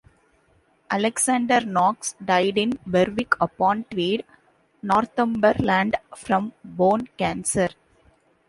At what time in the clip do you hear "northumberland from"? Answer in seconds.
4.81-6.53